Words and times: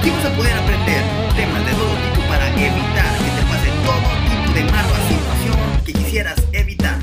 Aquí 0.00 0.08
vas 0.08 0.24
a 0.24 0.34
poder 0.34 0.56
aprender 0.56 1.02
temas 1.36 1.62
de 1.66 1.72
todo 1.72 1.92
tipo 1.92 2.26
para 2.26 2.48
evitar 2.48 3.18
que 3.18 3.30
te 3.36 3.42
pase 3.50 3.68
todo 3.84 4.08
tipo 4.24 4.54
de 4.54 4.64
mala 4.72 4.98
situación 5.10 5.84
que 5.84 5.92
quisieras 5.92 6.42
evitar. 6.52 6.98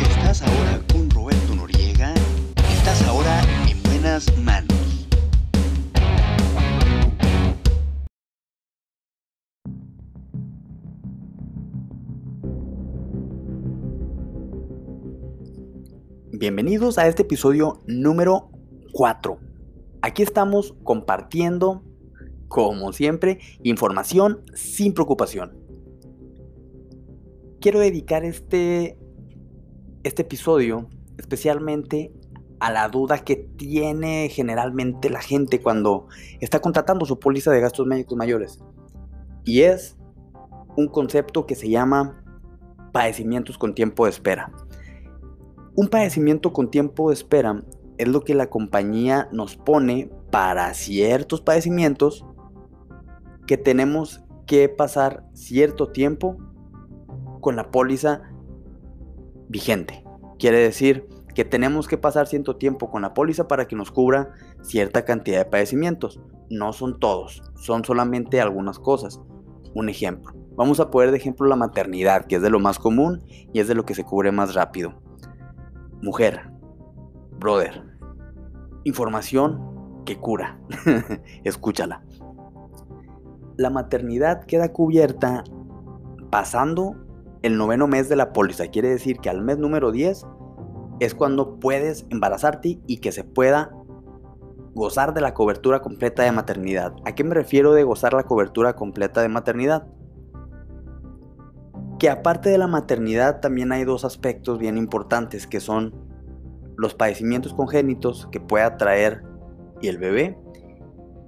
Estás 0.00 0.42
ahora 0.42 0.80
con 0.92 1.08
Roberto 1.10 1.54
Noriega. 1.54 2.12
Estás 2.68 3.00
ahora 3.06 3.42
en 3.68 3.80
buenas 3.84 4.36
manos. 4.38 5.06
Bienvenidos 16.32 16.98
a 16.98 17.06
este 17.06 17.22
episodio 17.22 17.84
número 17.86 18.50
4. 18.94 19.53
Aquí 20.04 20.22
estamos 20.22 20.74
compartiendo, 20.82 21.82
como 22.48 22.92
siempre, 22.92 23.38
información 23.62 24.42
sin 24.52 24.92
preocupación. 24.92 25.56
Quiero 27.58 27.80
dedicar 27.80 28.22
este, 28.22 28.98
este 30.02 30.20
episodio 30.20 30.90
especialmente 31.16 32.12
a 32.60 32.70
la 32.70 32.90
duda 32.90 33.20
que 33.20 33.36
tiene 33.36 34.28
generalmente 34.28 35.08
la 35.08 35.22
gente 35.22 35.62
cuando 35.62 36.08
está 36.38 36.60
contratando 36.60 37.06
su 37.06 37.18
póliza 37.18 37.50
de 37.50 37.62
gastos 37.62 37.86
médicos 37.86 38.18
mayores. 38.18 38.58
Y 39.42 39.62
es 39.62 39.96
un 40.76 40.88
concepto 40.88 41.46
que 41.46 41.54
se 41.54 41.70
llama 41.70 42.22
padecimientos 42.92 43.56
con 43.56 43.74
tiempo 43.74 44.04
de 44.04 44.10
espera. 44.10 44.52
Un 45.74 45.88
padecimiento 45.88 46.52
con 46.52 46.70
tiempo 46.70 47.08
de 47.08 47.14
espera 47.14 47.64
es 47.98 48.08
lo 48.08 48.22
que 48.22 48.34
la 48.34 48.50
compañía 48.50 49.28
nos 49.32 49.56
pone 49.56 50.10
para 50.30 50.72
ciertos 50.74 51.40
padecimientos 51.40 52.24
que 53.46 53.56
tenemos 53.56 54.24
que 54.46 54.68
pasar 54.68 55.24
cierto 55.32 55.88
tiempo 55.88 56.36
con 57.40 57.56
la 57.56 57.70
póliza 57.70 58.22
vigente. 59.48 60.04
Quiere 60.38 60.58
decir 60.58 61.08
que 61.34 61.44
tenemos 61.44 61.88
que 61.88 61.98
pasar 61.98 62.26
cierto 62.26 62.56
tiempo 62.56 62.90
con 62.90 63.02
la 63.02 63.14
póliza 63.14 63.48
para 63.48 63.66
que 63.66 63.76
nos 63.76 63.90
cubra 63.90 64.32
cierta 64.62 65.04
cantidad 65.04 65.38
de 65.38 65.50
padecimientos. 65.50 66.20
No 66.50 66.72
son 66.72 66.98
todos, 66.98 67.42
son 67.56 67.84
solamente 67.84 68.40
algunas 68.40 68.78
cosas. 68.78 69.20
Un 69.74 69.88
ejemplo. 69.88 70.32
Vamos 70.56 70.78
a 70.78 70.90
poner 70.90 71.10
de 71.10 71.16
ejemplo 71.16 71.48
la 71.48 71.56
maternidad, 71.56 72.26
que 72.26 72.36
es 72.36 72.42
de 72.42 72.50
lo 72.50 72.60
más 72.60 72.78
común 72.78 73.24
y 73.52 73.58
es 73.58 73.66
de 73.66 73.74
lo 73.74 73.84
que 73.84 73.94
se 73.94 74.04
cubre 74.04 74.30
más 74.30 74.54
rápido. 74.54 75.02
Mujer, 76.00 76.53
brother, 77.44 77.82
información 78.84 80.02
que 80.06 80.16
cura. 80.16 80.58
Escúchala. 81.44 82.02
La 83.58 83.68
maternidad 83.68 84.46
queda 84.46 84.72
cubierta 84.72 85.44
pasando 86.30 86.96
el 87.42 87.58
noveno 87.58 87.86
mes 87.86 88.08
de 88.08 88.16
la 88.16 88.32
póliza. 88.32 88.68
Quiere 88.68 88.88
decir 88.88 89.18
que 89.18 89.28
al 89.28 89.42
mes 89.42 89.58
número 89.58 89.92
10 89.92 90.26
es 91.00 91.14
cuando 91.14 91.60
puedes 91.60 92.06
embarazarte 92.08 92.80
y 92.86 92.96
que 92.96 93.12
se 93.12 93.24
pueda 93.24 93.72
gozar 94.72 95.12
de 95.12 95.20
la 95.20 95.34
cobertura 95.34 95.82
completa 95.82 96.22
de 96.22 96.32
maternidad. 96.32 96.94
¿A 97.04 97.14
qué 97.14 97.24
me 97.24 97.34
refiero 97.34 97.74
de 97.74 97.84
gozar 97.84 98.14
la 98.14 98.22
cobertura 98.22 98.74
completa 98.74 99.20
de 99.20 99.28
maternidad? 99.28 99.86
Que 101.98 102.08
aparte 102.08 102.48
de 102.48 102.56
la 102.56 102.68
maternidad 102.68 103.40
también 103.40 103.70
hay 103.70 103.84
dos 103.84 104.06
aspectos 104.06 104.58
bien 104.58 104.78
importantes 104.78 105.46
que 105.46 105.60
son 105.60 106.13
los 106.76 106.94
padecimientos 106.94 107.54
congénitos 107.54 108.28
que 108.30 108.40
pueda 108.40 108.76
traer 108.76 109.22
el 109.82 109.98
bebé 109.98 110.38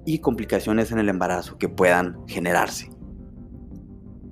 y 0.05 0.21
complicaciones 0.21 0.93
en 0.93 0.99
el 0.99 1.09
embarazo 1.09 1.59
que 1.59 1.69
puedan 1.69 2.17
generarse. 2.27 2.91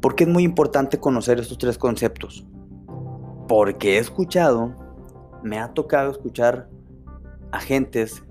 ¿Por 0.00 0.14
qué 0.14 0.24
es 0.24 0.30
muy 0.30 0.44
importante 0.44 0.98
conocer 0.98 1.40
estos 1.40 1.58
tres 1.58 1.78
conceptos? 1.78 2.46
Porque 3.48 3.96
he 3.96 3.98
escuchado, 3.98 4.74
me 5.42 5.58
ha 5.58 5.72
tocado 5.72 6.10
escuchar 6.10 6.68
agentes 7.52 8.22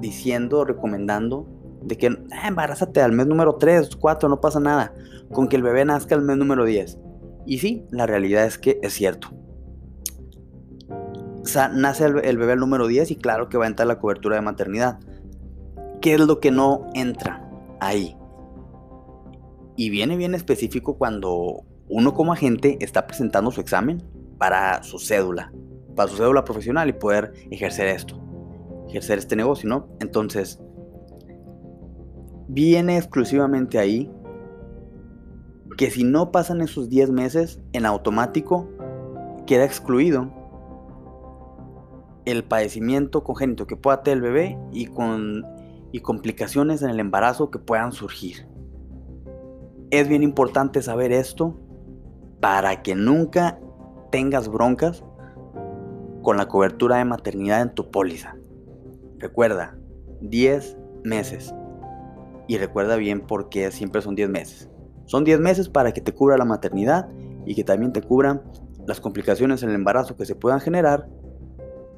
diciendo, 0.00 0.64
recomendando, 0.64 1.46
de 1.82 1.96
que 1.96 2.08
ah, 2.08 2.48
embarázate 2.48 3.00
al 3.00 3.12
mes 3.12 3.26
número 3.26 3.56
3, 3.56 3.96
4, 3.96 4.28
no 4.28 4.40
pasa 4.40 4.60
nada, 4.60 4.94
con 5.32 5.48
que 5.48 5.56
el 5.56 5.62
bebé 5.62 5.84
nazca 5.84 6.14
al 6.14 6.22
mes 6.22 6.36
número 6.36 6.64
10. 6.64 6.98
Y 7.46 7.58
sí, 7.58 7.86
la 7.90 8.06
realidad 8.06 8.44
es 8.44 8.58
que 8.58 8.78
es 8.82 8.92
cierto. 8.92 9.30
Nace 11.56 12.04
el, 12.04 12.24
el 12.24 12.38
bebé 12.38 12.52
al 12.52 12.60
número 12.60 12.86
10 12.86 13.10
y 13.10 13.16
claro 13.16 13.48
que 13.48 13.58
va 13.58 13.64
a 13.64 13.68
entrar 13.68 13.86
la 13.86 13.98
cobertura 13.98 14.36
de 14.36 14.42
maternidad. 14.42 14.98
¿Qué 16.00 16.14
es 16.14 16.20
lo 16.20 16.40
que 16.40 16.50
no 16.50 16.86
entra 16.94 17.48
ahí? 17.80 18.16
Y 19.76 19.90
viene 19.90 20.16
bien 20.16 20.34
específico 20.34 20.96
cuando 20.96 21.64
uno 21.88 22.14
como 22.14 22.32
agente 22.32 22.78
está 22.80 23.06
presentando 23.06 23.50
su 23.50 23.60
examen 23.60 24.02
para 24.38 24.82
su 24.82 24.98
cédula, 24.98 25.52
para 25.96 26.08
su 26.08 26.16
cédula 26.16 26.44
profesional 26.44 26.88
y 26.88 26.92
poder 26.92 27.32
ejercer 27.50 27.88
esto, 27.88 28.18
ejercer 28.88 29.18
este 29.18 29.36
negocio, 29.36 29.68
¿no? 29.68 29.88
Entonces, 30.00 30.60
viene 32.48 32.96
exclusivamente 32.96 33.78
ahí 33.78 34.10
que 35.76 35.90
si 35.90 36.04
no 36.04 36.30
pasan 36.30 36.60
esos 36.60 36.88
10 36.88 37.10
meses, 37.10 37.60
en 37.72 37.86
automático 37.86 38.68
queda 39.46 39.64
excluido 39.64 40.39
el 42.24 42.44
padecimiento 42.44 43.24
congénito 43.24 43.66
que 43.66 43.76
pueda 43.76 44.02
tener 44.02 44.18
el 44.18 44.22
bebé 44.22 44.58
y, 44.72 44.86
con, 44.86 45.44
y 45.92 46.00
complicaciones 46.00 46.82
en 46.82 46.90
el 46.90 47.00
embarazo 47.00 47.50
que 47.50 47.58
puedan 47.58 47.92
surgir. 47.92 48.46
Es 49.90 50.08
bien 50.08 50.22
importante 50.22 50.82
saber 50.82 51.12
esto 51.12 51.58
para 52.40 52.82
que 52.82 52.94
nunca 52.94 53.58
tengas 54.10 54.48
broncas 54.48 55.04
con 56.22 56.36
la 56.36 56.48
cobertura 56.48 56.96
de 56.96 57.04
maternidad 57.04 57.62
en 57.62 57.74
tu 57.74 57.90
póliza. 57.90 58.36
Recuerda, 59.18 59.76
10 60.20 60.76
meses. 61.04 61.54
Y 62.46 62.58
recuerda 62.58 62.96
bien 62.96 63.20
por 63.20 63.48
qué 63.48 63.70
siempre 63.70 64.02
son 64.02 64.14
10 64.14 64.28
meses. 64.28 64.68
Son 65.06 65.24
10 65.24 65.40
meses 65.40 65.68
para 65.68 65.92
que 65.92 66.00
te 66.00 66.12
cubra 66.12 66.36
la 66.36 66.44
maternidad 66.44 67.08
y 67.46 67.54
que 67.54 67.64
también 67.64 67.92
te 67.92 68.02
cubran 68.02 68.42
las 68.86 69.00
complicaciones 69.00 69.62
en 69.62 69.70
el 69.70 69.76
embarazo 69.76 70.16
que 70.16 70.26
se 70.26 70.34
puedan 70.34 70.60
generar 70.60 71.08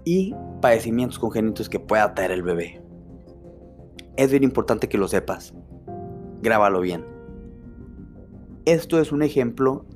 y 0.04 0.34
padecimientos 0.60 1.18
congénitos 1.18 1.68
que 1.68 1.80
pueda 1.80 2.14
traer 2.14 2.32
el 2.32 2.42
bebé. 2.42 2.82
Es 4.16 4.30
bien 4.30 4.44
importante 4.44 4.88
que 4.88 4.98
lo 4.98 5.08
sepas. 5.08 5.54
Grábalo 6.42 6.80
bien. 6.80 7.06
Esto 8.64 9.00
es 9.00 9.12
un 9.12 9.22
ejemplo 9.22 9.86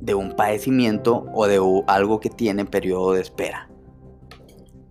de 0.00 0.14
un 0.14 0.36
padecimiento 0.36 1.26
o 1.34 1.46
de 1.46 1.60
algo 1.86 2.20
que 2.20 2.30
tiene 2.30 2.64
periodo 2.64 3.12
de 3.12 3.22
espera. 3.22 3.70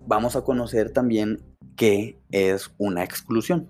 Vamos 0.07 0.35
a 0.35 0.43
conocer 0.43 0.91
también 0.91 1.43
qué 1.75 2.19
es 2.31 2.73
una 2.77 3.03
exclusión. 3.03 3.67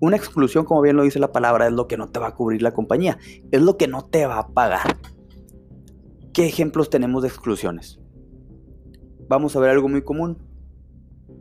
Una 0.00 0.16
exclusión, 0.16 0.64
como 0.64 0.80
bien 0.80 0.96
lo 0.96 1.02
dice 1.02 1.18
la 1.18 1.32
palabra, 1.32 1.66
es 1.66 1.72
lo 1.72 1.88
que 1.88 1.96
no 1.96 2.08
te 2.08 2.20
va 2.20 2.28
a 2.28 2.34
cubrir 2.34 2.62
la 2.62 2.72
compañía, 2.72 3.18
es 3.50 3.60
lo 3.60 3.76
que 3.76 3.88
no 3.88 4.04
te 4.04 4.26
va 4.26 4.38
a 4.38 4.48
pagar. 4.48 4.96
¿Qué 6.32 6.46
ejemplos 6.46 6.88
tenemos 6.88 7.22
de 7.22 7.28
exclusiones? 7.28 8.00
Vamos 9.28 9.54
a 9.54 9.60
ver 9.60 9.70
algo 9.70 9.88
muy 9.88 10.02
común. 10.02 10.38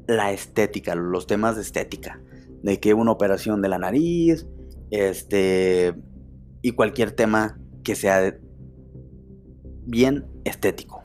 La 0.07 0.31
estética, 0.31 0.95
los 0.95 1.27
temas 1.27 1.55
de 1.55 1.61
estética. 1.61 2.21
De 2.61 2.79
que 2.79 2.93
una 2.93 3.11
operación 3.11 3.61
de 3.61 3.69
la 3.69 3.77
nariz, 3.77 4.45
este, 4.91 5.95
y 6.61 6.71
cualquier 6.71 7.11
tema 7.11 7.59
que 7.83 7.95
sea 7.95 8.37
bien 9.85 10.27
estético. 10.43 11.01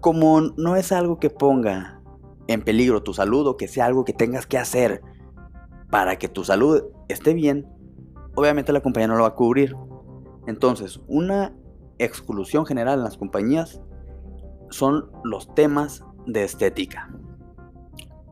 Como 0.00 0.40
no 0.56 0.74
es 0.74 0.90
algo 0.90 1.20
que 1.20 1.30
ponga 1.30 2.02
en 2.48 2.62
peligro 2.62 3.04
tu 3.04 3.14
salud 3.14 3.46
o 3.46 3.56
que 3.56 3.68
sea 3.68 3.86
algo 3.86 4.04
que 4.04 4.12
tengas 4.12 4.46
que 4.46 4.58
hacer 4.58 5.02
para 5.90 6.16
que 6.16 6.28
tu 6.28 6.42
salud 6.42 6.82
esté 7.08 7.34
bien, 7.34 7.68
obviamente 8.34 8.72
la 8.72 8.80
compañía 8.80 9.08
no 9.08 9.16
lo 9.16 9.22
va 9.22 9.28
a 9.28 9.34
cubrir. 9.36 9.76
Entonces, 10.48 11.00
una 11.06 11.54
exclusión 11.98 12.66
general 12.66 12.98
en 12.98 13.04
las 13.04 13.16
compañías 13.16 13.80
son 14.72 15.10
los 15.24 15.54
temas 15.54 16.04
de 16.26 16.44
estética. 16.44 17.10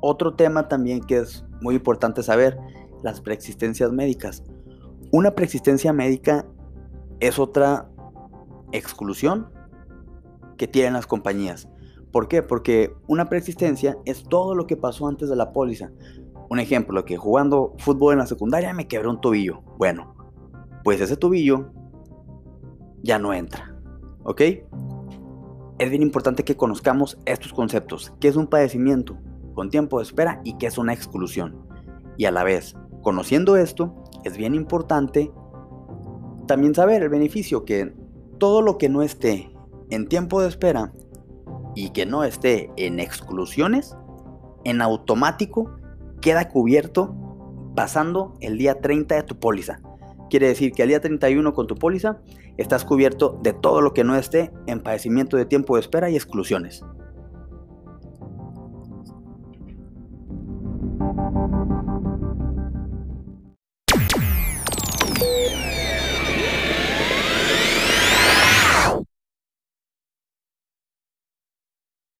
Otro 0.00 0.34
tema 0.34 0.68
también 0.68 1.00
que 1.00 1.18
es 1.18 1.44
muy 1.60 1.74
importante 1.74 2.22
saber, 2.22 2.58
las 3.02 3.20
preexistencias 3.20 3.92
médicas. 3.92 4.42
Una 5.12 5.34
preexistencia 5.34 5.92
médica 5.92 6.46
es 7.20 7.38
otra 7.38 7.88
exclusión 8.72 9.50
que 10.56 10.68
tienen 10.68 10.94
las 10.94 11.06
compañías. 11.06 11.68
¿Por 12.12 12.28
qué? 12.28 12.42
Porque 12.42 12.94
una 13.06 13.28
preexistencia 13.28 13.96
es 14.04 14.24
todo 14.24 14.54
lo 14.54 14.66
que 14.66 14.76
pasó 14.76 15.06
antes 15.06 15.28
de 15.28 15.36
la 15.36 15.52
póliza. 15.52 15.90
Un 16.48 16.58
ejemplo, 16.58 17.04
que 17.04 17.16
jugando 17.16 17.74
fútbol 17.78 18.14
en 18.14 18.18
la 18.18 18.26
secundaria 18.26 18.74
me 18.74 18.88
quebré 18.88 19.08
un 19.08 19.20
tobillo. 19.20 19.62
Bueno, 19.78 20.14
pues 20.82 21.00
ese 21.00 21.16
tobillo 21.16 21.72
ya 23.02 23.18
no 23.18 23.32
entra. 23.32 23.76
¿Ok? 24.24 24.42
Es 25.80 25.88
bien 25.88 26.02
importante 26.02 26.44
que 26.44 26.58
conozcamos 26.58 27.16
estos 27.24 27.54
conceptos. 27.54 28.12
¿Qué 28.20 28.28
es 28.28 28.36
un 28.36 28.48
padecimiento 28.48 29.16
con 29.54 29.70
tiempo 29.70 29.96
de 29.96 30.02
espera 30.02 30.42
y 30.44 30.58
qué 30.58 30.66
es 30.66 30.76
una 30.76 30.92
exclusión? 30.92 31.66
Y 32.18 32.26
a 32.26 32.30
la 32.30 32.44
vez, 32.44 32.76
conociendo 33.00 33.56
esto, 33.56 33.94
es 34.24 34.36
bien 34.36 34.54
importante 34.54 35.32
también 36.46 36.74
saber 36.74 37.02
el 37.02 37.08
beneficio 37.08 37.64
que 37.64 37.94
todo 38.36 38.60
lo 38.60 38.76
que 38.76 38.90
no 38.90 39.00
esté 39.00 39.50
en 39.88 40.06
tiempo 40.06 40.42
de 40.42 40.48
espera 40.48 40.92
y 41.74 41.92
que 41.92 42.04
no 42.04 42.24
esté 42.24 42.70
en 42.76 43.00
exclusiones, 43.00 43.96
en 44.64 44.82
automático 44.82 45.78
queda 46.20 46.50
cubierto 46.50 47.16
pasando 47.74 48.34
el 48.40 48.58
día 48.58 48.82
30 48.82 49.14
de 49.14 49.22
tu 49.22 49.38
póliza. 49.38 49.80
Quiere 50.30 50.46
decir 50.46 50.70
que 50.72 50.82
al 50.82 50.88
día 50.88 51.00
31 51.00 51.52
con 51.52 51.66
tu 51.66 51.74
póliza 51.74 52.20
estás 52.56 52.84
cubierto 52.84 53.38
de 53.42 53.52
todo 53.52 53.80
lo 53.80 53.92
que 53.92 54.04
no 54.04 54.14
esté 54.14 54.52
en 54.66 54.80
padecimiento 54.80 55.36
de 55.36 55.44
tiempo 55.44 55.74
de 55.74 55.80
espera 55.80 56.08
y 56.08 56.14
exclusiones. 56.14 56.84